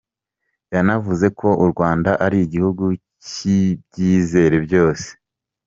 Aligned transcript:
Yanavuze 0.73 1.25
ko 1.39 1.47
u 1.63 1.65
Rwanda 1.71 2.11
ari 2.25 2.37
igihugu 2.45 2.85
cy’ibyizere 3.27 4.57
byose. 4.65 5.07